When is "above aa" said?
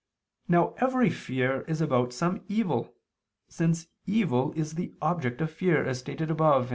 6.31-6.69